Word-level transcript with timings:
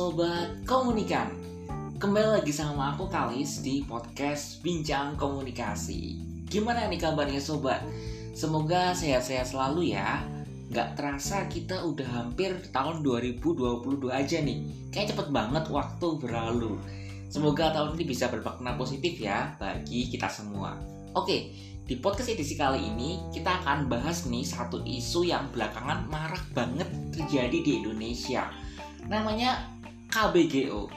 Sobat 0.00 0.64
Komunikan 0.64 1.28
Kembali 2.00 2.40
lagi 2.40 2.56
sama 2.56 2.96
aku 2.96 3.12
Kalis 3.12 3.60
di 3.60 3.84
podcast 3.84 4.64
Bincang 4.64 5.12
Komunikasi. 5.20 6.16
Gimana 6.48 6.88
nih 6.88 6.96
kabarnya 6.96 7.36
Sobat? 7.36 7.84
Semoga 8.32 8.96
sehat-sehat 8.96 9.52
selalu 9.52 9.92
ya. 9.92 10.24
Gak 10.72 10.96
terasa 10.96 11.44
kita 11.52 11.84
udah 11.84 12.08
hampir 12.16 12.56
tahun 12.72 13.04
2022 13.04 14.08
aja 14.08 14.40
nih. 14.40 14.88
Kayak 14.88 15.12
cepet 15.12 15.28
banget 15.36 15.68
waktu 15.68 16.08
berlalu. 16.16 16.80
Semoga 17.28 17.68
tahun 17.68 18.00
ini 18.00 18.04
bisa 18.08 18.32
bermakna 18.32 18.80
positif 18.80 19.20
ya 19.20 19.52
bagi 19.60 20.08
kita 20.08 20.32
semua. 20.32 20.80
Oke, 21.12 21.52
di 21.84 22.00
podcast 22.00 22.32
edisi 22.32 22.56
kali 22.56 22.88
ini 22.88 23.20
kita 23.36 23.52
akan 23.60 23.92
bahas 23.92 24.24
nih 24.24 24.48
satu 24.48 24.80
isu 24.80 25.28
yang 25.28 25.52
belakangan 25.52 26.08
marak 26.08 26.48
banget 26.56 26.88
terjadi 27.12 27.58
di 27.60 27.84
Indonesia. 27.84 28.48
Namanya 29.04 29.79
KBGO. 30.10 30.90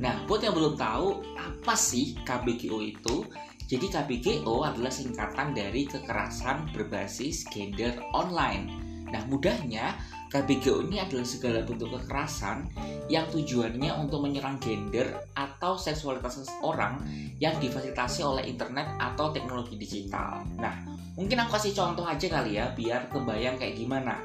Nah, 0.00 0.24
buat 0.24 0.40
yang 0.40 0.54
belum 0.56 0.78
tahu 0.78 1.20
apa 1.36 1.74
sih 1.76 2.16
KBGO 2.22 2.78
itu? 2.80 3.26
Jadi 3.66 3.86
KBGO 3.90 4.66
adalah 4.66 4.90
singkatan 4.90 5.52
dari 5.52 5.86
kekerasan 5.86 6.70
berbasis 6.72 7.44
gender 7.50 7.98
online. 8.14 8.70
Nah, 9.10 9.26
mudahnya 9.26 9.98
KBGO 10.30 10.86
ini 10.86 11.02
adalah 11.02 11.26
segala 11.26 11.66
bentuk 11.66 11.90
kekerasan 11.90 12.70
yang 13.10 13.26
tujuannya 13.34 13.90
untuk 13.98 14.22
menyerang 14.22 14.62
gender 14.62 15.18
atau 15.34 15.74
seksualitas 15.74 16.46
seseorang 16.46 17.02
yang 17.42 17.58
difasilitasi 17.58 18.22
oleh 18.22 18.46
internet 18.46 18.86
atau 19.02 19.34
teknologi 19.34 19.74
digital. 19.74 20.46
Nah, 20.62 20.86
mungkin 21.18 21.42
aku 21.42 21.58
kasih 21.58 21.74
contoh 21.74 22.06
aja 22.06 22.30
kali 22.30 22.62
ya 22.62 22.70
biar 22.70 23.10
kebayang 23.10 23.58
kayak 23.58 23.74
gimana. 23.74 24.22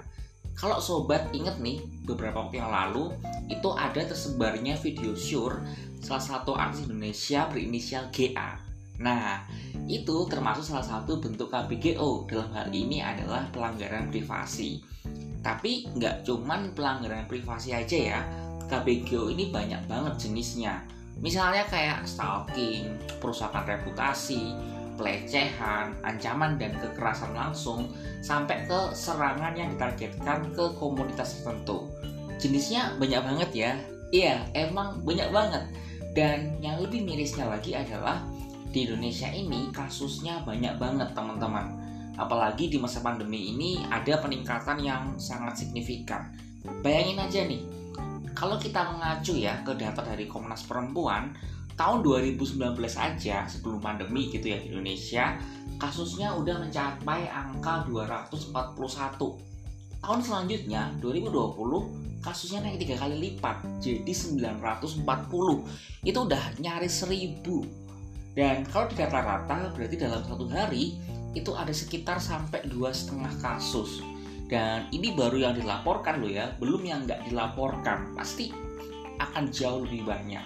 Kalau 0.55 0.79
sobat 0.79 1.27
inget 1.35 1.59
nih, 1.59 1.83
beberapa 2.07 2.47
waktu 2.47 2.63
yang 2.63 2.71
lalu 2.71 3.11
itu 3.51 3.69
ada 3.75 4.01
tersebarnya 4.07 4.79
video 4.79 5.11
syur 5.11 5.59
salah 5.99 6.23
satu 6.23 6.55
artis 6.55 6.87
Indonesia 6.87 7.51
berinisial 7.51 8.07
GA. 8.09 8.55
Nah, 9.03 9.43
itu 9.91 10.15
termasuk 10.31 10.63
salah 10.63 10.85
satu 10.85 11.19
bentuk 11.19 11.51
KBGO 11.51 12.23
dalam 12.31 12.49
hal 12.55 12.67
ini 12.71 13.03
adalah 13.03 13.51
pelanggaran 13.51 14.07
privasi. 14.07 14.79
Tapi 15.43 15.91
nggak 15.91 16.23
cuman 16.23 16.71
pelanggaran 16.71 17.27
privasi 17.27 17.75
aja 17.75 17.97
ya, 17.97 18.19
KBGO 18.71 19.29
ini 19.35 19.51
banyak 19.51 19.83
banget 19.91 20.25
jenisnya. 20.25 20.79
Misalnya 21.19 21.67
kayak 21.67 22.07
stalking, 22.07 22.95
perusakan 23.19 23.67
reputasi, 23.67 24.55
pelecehan, 24.95 25.95
ancaman 26.01 26.59
dan 26.59 26.75
kekerasan 26.79 27.35
langsung 27.35 27.91
sampai 28.23 28.65
ke 28.65 28.79
serangan 28.95 29.53
yang 29.53 29.71
ditargetkan 29.75 30.51
ke 30.51 30.65
komunitas 30.79 31.39
tertentu. 31.39 31.91
Jenisnya 32.39 32.95
banyak 32.99 33.21
banget 33.21 33.49
ya. 33.55 33.71
Iya, 34.11 34.35
emang 34.55 35.03
banyak 35.03 35.29
banget. 35.31 35.63
Dan 36.15 36.55
yang 36.63 36.79
lebih 36.79 37.03
mirisnya 37.03 37.47
lagi 37.47 37.75
adalah 37.75 38.23
di 38.71 38.87
Indonesia 38.87 39.27
ini 39.31 39.71
kasusnya 39.71 40.43
banyak 40.43 40.75
banget 40.79 41.11
teman-teman. 41.15 41.75
Apalagi 42.15 42.71
di 42.71 42.79
masa 42.79 43.03
pandemi 43.03 43.51
ini 43.51 43.83
ada 43.91 44.19
peningkatan 44.23 44.79
yang 44.79 45.19
sangat 45.19 45.59
signifikan. 45.59 46.31
Bayangin 46.79 47.19
aja 47.19 47.43
nih, 47.43 47.61
kalau 48.35 48.59
kita 48.59 48.83
mengacu 48.91 49.39
ya 49.39 49.63
ke 49.63 49.75
data 49.79 50.03
dari 50.03 50.27
Komnas 50.27 50.67
Perempuan, 50.67 51.31
tahun 51.75 52.03
2019 52.03 52.55
aja 52.95 53.37
sebelum 53.47 53.79
pandemi 53.83 54.31
gitu 54.31 54.47
ya 54.47 54.57
di 54.59 54.71
Indonesia 54.71 55.35
kasusnya 55.75 56.31
udah 56.35 56.63
mencapai 56.63 57.27
angka 57.27 57.83
241 57.91 59.19
tahun 59.99 60.19
selanjutnya 60.23 60.95
2020 61.03 62.23
kasusnya 62.23 62.63
naik 62.63 62.79
tiga 62.81 62.95
kali 62.95 63.19
lipat 63.19 63.59
jadi 63.83 64.07
940 64.07 65.03
itu 66.07 66.19
udah 66.19 66.43
nyaris 66.63 67.03
1000 67.03 67.85
dan 68.35 68.67
kalau 68.67 68.91
di 68.91 68.99
rata-rata 68.99 69.71
berarti 69.71 69.95
dalam 69.95 70.21
satu 70.27 70.45
hari 70.51 70.99
itu 71.35 71.51
ada 71.55 71.71
sekitar 71.71 72.19
sampai 72.19 72.67
dua 72.67 72.91
setengah 72.91 73.31
kasus. 73.39 74.03
Dan 74.45 74.85
ini 74.91 75.15
baru 75.15 75.49
yang 75.49 75.53
dilaporkan 75.57 76.21
loh 76.21 76.29
ya 76.29 76.51
belum 76.59 76.83
yang 76.83 77.07
nggak 77.07 77.31
dilaporkan. 77.31 78.13
Pasti 78.13 78.51
akan 79.23 79.47
jauh 79.47 79.87
lebih 79.87 80.03
banyak 80.03 80.43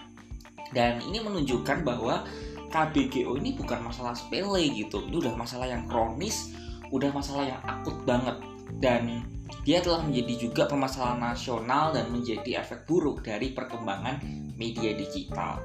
dan 0.75 1.01
ini 1.01 1.21
menunjukkan 1.23 1.81
bahwa 1.81 2.25
KBGO 2.69 3.33
ini 3.41 3.57
bukan 3.57 3.81
masalah 3.81 4.13
sepele 4.13 4.69
gitu. 4.69 5.01
Ini 5.09 5.25
udah 5.25 5.33
masalah 5.33 5.65
yang 5.65 5.89
kronis 5.89 6.53
udah 6.89 7.09
masalah 7.13 7.45
yang 7.45 7.61
akut 7.65 7.97
banget. 8.05 8.37
Dan 8.77 9.25
dia 9.65 9.81
telah 9.81 10.05
menjadi 10.05 10.49
juga 10.49 10.69
permasalahan 10.69 11.33
nasional 11.33 11.93
dan 11.93 12.09
menjadi 12.13 12.61
efek 12.61 12.85
buruk 12.85 13.25
dari 13.25 13.53
perkembangan 13.53 14.21
media 14.57 14.93
digital. 14.93 15.61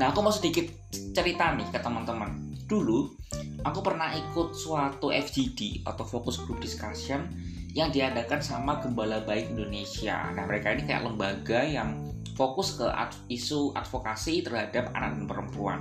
Nah 0.00 0.12
aku 0.12 0.20
mau 0.24 0.32
sedikit 0.32 0.64
cerita 0.92 1.52
nih 1.52 1.68
ke 1.68 1.78
teman-teman. 1.80 2.56
Dulu 2.68 2.98
aku 3.64 3.80
pernah 3.80 4.12
ikut 4.12 4.56
suatu 4.56 5.12
FGD 5.12 5.84
atau 5.84 6.04
Focus 6.04 6.40
Group 6.44 6.60
Discussion 6.60 7.28
yang 7.76 7.92
diadakan 7.92 8.40
sama 8.40 8.80
Gembala 8.80 9.24
Baik 9.24 9.52
Indonesia. 9.52 10.32
Nah, 10.32 10.48
mereka 10.48 10.72
ini 10.72 10.88
kayak 10.88 11.04
lembaga 11.04 11.60
yang 11.62 12.07
fokus 12.38 12.78
ke 12.78 12.86
isu 13.34 13.74
advokasi 13.74 14.46
terhadap 14.46 14.94
anak 14.94 15.18
dan 15.18 15.26
perempuan. 15.26 15.78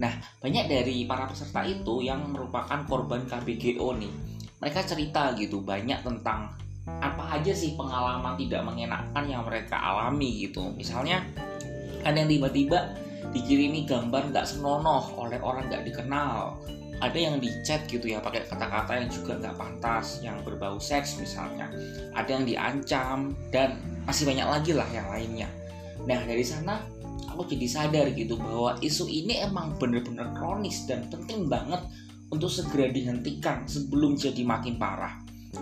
Nah, 0.00 0.16
banyak 0.40 0.64
dari 0.64 1.04
para 1.04 1.28
peserta 1.28 1.60
itu 1.68 2.00
yang 2.00 2.32
merupakan 2.32 2.80
korban 2.88 3.28
KBGO 3.28 3.92
nih. 4.00 4.12
Mereka 4.64 4.80
cerita 4.88 5.36
gitu 5.36 5.60
banyak 5.60 6.00
tentang 6.00 6.56
apa 6.88 7.36
aja 7.36 7.52
sih 7.52 7.76
pengalaman 7.76 8.40
tidak 8.40 8.64
mengenakan 8.64 9.24
yang 9.28 9.44
mereka 9.44 9.76
alami 9.76 10.48
gitu. 10.48 10.72
Misalnya 10.72 11.20
ada 12.00 12.16
yang 12.16 12.32
tiba-tiba 12.32 12.96
dikirimi 13.36 13.84
gambar 13.84 14.32
nggak 14.32 14.48
senonoh 14.48 15.04
oleh 15.20 15.36
orang 15.44 15.68
nggak 15.68 15.84
dikenal 15.84 16.56
ada 17.00 17.16
yang 17.16 17.40
di 17.40 17.48
chat 17.64 17.88
gitu 17.88 18.12
ya 18.12 18.20
pakai 18.20 18.44
kata-kata 18.44 18.92
yang 19.00 19.08
juga 19.08 19.32
nggak 19.40 19.56
pantas 19.56 20.20
yang 20.20 20.36
berbau 20.44 20.76
seks 20.76 21.16
misalnya 21.16 21.72
ada 22.12 22.28
yang 22.28 22.44
diancam 22.44 23.32
dan 23.48 23.80
masih 24.04 24.28
banyak 24.28 24.44
lagi 24.44 24.72
lah 24.76 24.88
yang 24.92 25.08
lainnya 25.08 25.48
Nah 26.08 26.20
dari 26.24 26.44
sana 26.44 26.80
aku 27.28 27.46
jadi 27.46 27.66
sadar 27.68 28.06
gitu 28.16 28.36
bahwa 28.36 28.76
isu 28.80 29.08
ini 29.08 29.40
emang 29.40 29.76
bener-bener 29.76 30.32
kronis 30.36 30.84
dan 30.88 31.08
penting 31.08 31.48
banget 31.48 31.80
untuk 32.30 32.50
segera 32.50 32.88
dihentikan 32.88 33.66
sebelum 33.66 34.14
jadi 34.14 34.42
makin 34.46 34.78
parah. 34.78 35.18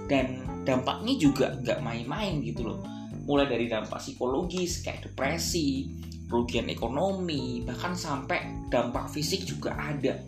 Dan 0.09 0.45
dampaknya 0.69 1.17
juga 1.17 1.57
nggak 1.57 1.81
main-main 1.81 2.45
gitu 2.45 2.75
loh. 2.75 2.81
Mulai 3.25 3.49
dari 3.49 3.67
dampak 3.69 4.01
psikologis 4.01 4.85
kayak 4.85 5.09
depresi, 5.09 5.89
kerugian 6.29 6.69
ekonomi, 6.69 7.65
bahkan 7.65 7.97
sampai 7.97 8.69
dampak 8.69 9.09
fisik 9.09 9.49
juga 9.49 9.73
ada. 9.77 10.21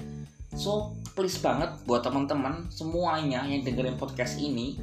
So, 0.56 0.97
please 1.12 1.38
banget 1.38 1.77
buat 1.84 2.03
teman-teman 2.03 2.72
semuanya 2.72 3.44
yang 3.47 3.62
dengerin 3.62 4.00
podcast 4.00 4.41
ini, 4.41 4.81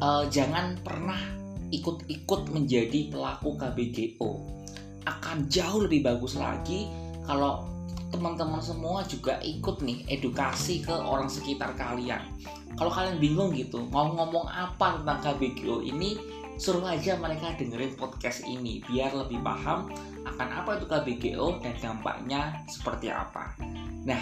uh, 0.00 0.26
jangan 0.26 0.80
pernah 0.80 1.39
ikut-ikut 1.70 2.50
menjadi 2.50 3.10
pelaku 3.10 3.56
KBGO 3.56 4.30
akan 5.06 5.48
jauh 5.48 5.86
lebih 5.86 6.04
bagus 6.04 6.36
lagi 6.36 6.90
kalau 7.24 7.66
teman-teman 8.10 8.58
semua 8.58 9.06
juga 9.06 9.38
ikut 9.40 9.80
nih 9.86 10.02
edukasi 10.10 10.82
ke 10.82 10.90
orang 10.90 11.30
sekitar 11.30 11.78
kalian. 11.78 12.20
Kalau 12.74 12.90
kalian 12.90 13.22
bingung 13.22 13.54
gitu 13.54 13.86
mau 13.88 14.10
ngomong 14.10 14.50
apa 14.50 14.98
tentang 15.00 15.18
KBGO 15.22 15.86
ini 15.86 16.18
suruh 16.60 16.84
aja 16.84 17.16
mereka 17.16 17.54
dengerin 17.56 17.96
podcast 17.96 18.44
ini 18.44 18.84
biar 18.84 19.14
lebih 19.16 19.40
paham 19.40 19.88
akan 20.26 20.48
apa 20.52 20.76
itu 20.76 20.86
KBGO 20.90 21.46
dan 21.62 21.74
dampaknya 21.78 22.60
seperti 22.68 23.08
apa. 23.08 23.56
Nah 24.04 24.20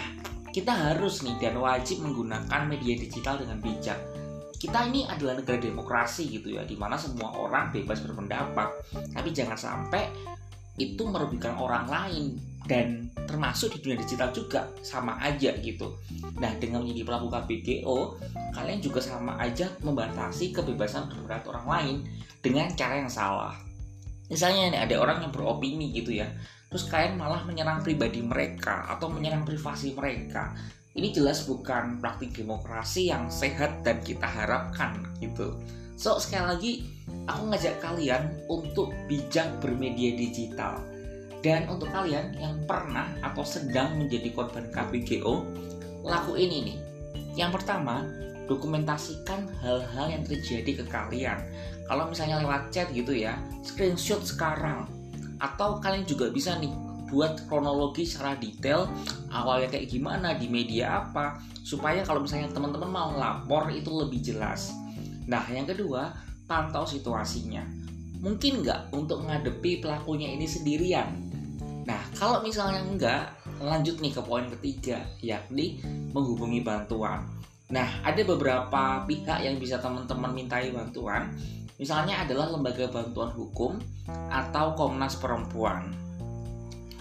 kita 0.49 0.71
harus 0.73 1.21
nih 1.21 1.35
dan 1.37 1.59
wajib 1.61 2.01
menggunakan 2.01 2.61
media 2.65 2.95
digital 2.97 3.41
dengan 3.41 3.59
bijak 3.61 3.99
kita 4.59 4.91
ini 4.91 5.07
adalah 5.07 5.39
negara 5.39 5.55
demokrasi 5.55 6.27
gitu 6.27 6.51
ya 6.59 6.67
di 6.67 6.75
mana 6.75 6.99
semua 6.99 7.31
orang 7.31 7.71
bebas 7.71 8.03
berpendapat. 8.03 8.67
Tapi 9.15 9.29
jangan 9.31 9.55
sampai 9.55 10.11
itu 10.75 11.07
merugikan 11.07 11.55
orang 11.55 11.87
lain. 11.87 12.25
Dan 12.67 13.09
termasuk 13.25 13.73
di 13.73 13.81
dunia 13.81 13.97
digital 14.03 14.29
juga 14.35 14.67
sama 14.83 15.15
aja 15.23 15.55
gitu. 15.63 15.95
Nah 16.37 16.53
dengan 16.59 16.83
menjadi 16.83 17.07
pelaku 17.07 17.27
KBGO 17.31 17.97
kalian 18.53 18.79
juga 18.83 18.99
sama 18.99 19.39
aja 19.39 19.71
membatasi 19.81 20.51
kebebasan 20.53 21.07
berpendapat 21.07 21.45
orang 21.49 21.65
lain 21.65 21.95
dengan 22.43 22.67
cara 22.75 22.99
yang 22.99 23.09
salah. 23.09 23.55
Misalnya 24.27 24.75
nih 24.75 24.81
ada 24.85 24.95
orang 25.01 25.23
yang 25.23 25.31
beropini 25.33 25.89
gitu 25.95 26.13
ya 26.13 26.29
terus 26.69 26.85
kalian 26.85 27.17
malah 27.17 27.41
menyerang 27.49 27.81
pribadi 27.81 28.21
mereka 28.21 28.85
atau 28.85 29.09
menyerang 29.09 29.41
privasi 29.41 29.97
mereka 29.97 30.53
ini 30.97 31.13
jelas 31.13 31.45
bukan 31.45 32.01
praktik 32.01 32.33
demokrasi 32.33 33.13
yang 33.13 33.29
sehat 33.29 33.85
dan 33.85 34.01
kita 34.01 34.25
harapkan 34.25 35.05
gitu. 35.21 35.53
So 35.99 36.17
sekali 36.17 36.45
lagi 36.47 36.71
aku 37.29 37.53
ngajak 37.53 37.75
kalian 37.83 38.23
untuk 38.49 38.89
bijak 39.05 39.61
bermedia 39.61 40.17
digital. 40.17 40.81
Dan 41.39 41.71
untuk 41.71 41.87
kalian 41.95 42.35
yang 42.35 42.59
pernah 42.67 43.07
atau 43.23 43.47
sedang 43.47 43.95
menjadi 43.95 44.27
korban 44.35 44.67
KPGO, 44.75 45.47
lakuin 46.03 46.51
ini. 46.51 46.75
Yang 47.39 47.63
pertama, 47.63 48.03
dokumentasikan 48.51 49.47
hal-hal 49.63 50.11
yang 50.11 50.23
terjadi 50.27 50.83
ke 50.83 50.85
kalian. 50.91 51.39
Kalau 51.87 52.11
misalnya 52.11 52.43
lewat 52.43 52.75
chat 52.75 52.91
gitu 52.91 53.15
ya, 53.15 53.39
screenshot 53.63 54.19
sekarang. 54.19 54.89
atau 55.39 55.79
kalian 55.79 56.03
juga 56.03 56.27
bisa 56.27 56.59
nih 56.59 56.88
buat 57.09 57.49
kronologi 57.49 58.05
secara 58.05 58.37
detail 58.37 58.87
awalnya 59.33 59.69
kayak 59.73 59.89
gimana 59.89 60.37
di 60.37 60.45
media 60.47 61.05
apa 61.05 61.41
supaya 61.65 62.01
kalau 62.05 62.23
misalnya 62.23 62.49
teman-teman 62.53 62.89
mau 62.89 63.11
lapor 63.17 63.69
itu 63.69 63.89
lebih 63.89 64.21
jelas. 64.21 64.73
Nah 65.29 65.45
yang 65.49 65.65
kedua 65.69 66.13
pantau 66.49 66.85
situasinya. 66.85 67.61
Mungkin 68.19 68.65
nggak 68.65 68.93
untuk 68.93 69.21
menghadapi 69.21 69.81
pelakunya 69.81 70.33
ini 70.33 70.49
sendirian. 70.49 71.09
Nah 71.85 72.01
kalau 72.17 72.41
misalnya 72.41 72.81
enggak 72.81 73.37
lanjut 73.59 73.99
nih 73.99 74.13
ke 74.15 74.21
poin 74.23 74.47
ketiga 74.57 75.03
yakni 75.21 75.81
menghubungi 76.15 76.65
bantuan. 76.65 77.21
Nah 77.69 78.01
ada 78.01 78.21
beberapa 78.25 79.05
pihak 79.05 79.45
yang 79.45 79.61
bisa 79.61 79.77
teman-teman 79.77 80.33
mintai 80.33 80.73
bantuan. 80.73 81.29
Misalnya 81.79 82.27
adalah 82.27 82.51
lembaga 82.51 82.91
bantuan 82.91 83.31
hukum 83.31 83.79
atau 84.27 84.75
Komnas 84.75 85.15
Perempuan 85.15 86.08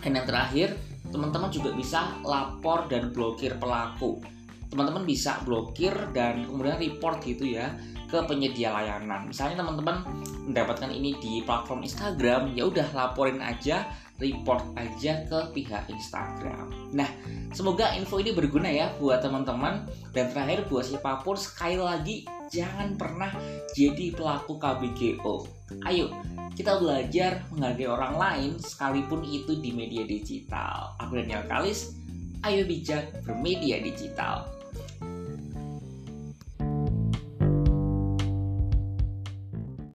dan 0.02 0.10
yang 0.14 0.26
terakhir, 0.26 0.68
teman-teman 1.10 1.50
juga 1.50 1.74
bisa 1.74 2.14
lapor 2.22 2.86
dan 2.86 3.10
blokir 3.10 3.56
pelaku. 3.58 4.22
Teman-teman 4.68 5.08
bisa 5.08 5.40
blokir 5.48 5.92
dan 6.12 6.44
kemudian 6.44 6.76
report 6.76 7.24
gitu 7.24 7.56
ya 7.56 7.72
ke 8.08 8.20
penyedia 8.24 8.72
layanan. 8.72 9.28
Misalnya 9.28 9.64
teman-teman 9.64 10.04
mendapatkan 10.48 10.88
ini 10.88 11.16
di 11.20 11.44
platform 11.44 11.84
Instagram, 11.84 12.52
ya 12.56 12.68
udah 12.68 12.88
laporin 12.96 13.40
aja, 13.40 13.84
report 14.20 14.64
aja 14.76 15.24
ke 15.28 15.38
pihak 15.52 15.88
Instagram. 15.92 16.72
Nah, 16.92 17.08
semoga 17.52 17.92
info 17.96 18.20
ini 18.20 18.32
berguna 18.32 18.68
ya 18.68 18.92
buat 18.96 19.20
teman-teman 19.20 19.84
dan 20.16 20.32
terakhir 20.32 20.68
buat 20.68 20.84
siapa 20.88 21.20
pun 21.20 21.36
sekali 21.36 21.76
lagi 21.76 22.24
jangan 22.48 22.96
pernah 22.96 23.32
jadi 23.76 24.12
pelaku 24.12 24.56
KBGO. 24.56 25.46
Ayo, 25.84 26.10
kita 26.56 26.80
belajar 26.80 27.44
menghargai 27.54 27.88
orang 27.88 28.14
lain 28.18 28.50
sekalipun 28.58 29.22
itu 29.22 29.54
di 29.60 29.70
media 29.70 30.02
digital. 30.02 30.96
Aku 30.98 31.14
Daniel 31.14 31.44
Kalis, 31.46 31.94
ayo 32.42 32.66
bijak 32.66 33.12
bermedia 33.22 33.78
digital. 33.78 34.57